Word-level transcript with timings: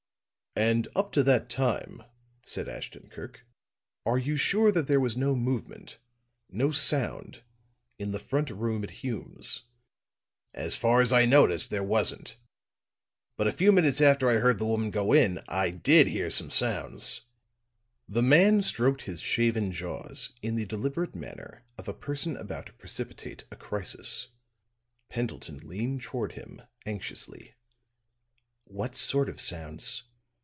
"And 0.53 0.89
up 0.97 1.13
to 1.13 1.23
that 1.23 1.49
time," 1.49 2.03
said 2.45 2.67
Ashton 2.67 3.07
Kirk, 3.09 3.45
"are 4.05 4.17
you 4.17 4.35
sure 4.35 4.69
that 4.69 4.85
there 4.85 4.99
was 4.99 5.15
no 5.15 5.33
movement 5.33 5.97
no 6.49 6.71
sound 6.71 7.41
in 7.97 8.11
the 8.11 8.19
front 8.19 8.49
room 8.49 8.83
at 8.83 8.99
Hume's?" 8.99 9.61
"As 10.53 10.75
far 10.75 10.99
as 10.99 11.13
I 11.13 11.23
noticed, 11.25 11.69
there 11.69 11.81
wasn't. 11.85 12.35
But 13.37 13.47
a 13.47 13.53
few 13.53 13.71
minutes 13.71 14.01
after 14.01 14.29
I 14.29 14.35
heard 14.39 14.59
the 14.59 14.65
woman 14.65 14.91
go 14.91 15.13
in, 15.13 15.39
I 15.47 15.69
did 15.69 16.07
hear 16.07 16.29
some 16.29 16.49
sounds." 16.51 17.21
The 18.09 18.21
man 18.21 18.61
stroked 18.61 19.03
his 19.03 19.21
shaven 19.21 19.71
jaws 19.71 20.33
in 20.41 20.55
the 20.57 20.65
deliberate 20.65 21.15
manner 21.15 21.63
of 21.77 21.87
a 21.87 21.93
person 21.93 22.35
about 22.35 22.65
to 22.65 22.73
precipitate 22.73 23.45
a 23.51 23.55
crisis. 23.55 24.27
Pendleton 25.07 25.59
leaned 25.59 26.01
toward 26.01 26.33
him, 26.33 26.61
anxiously. 26.85 27.55
"What 28.65 28.97
sort 28.97 29.29
of 29.29 29.39
sounds?" 29.39 30.03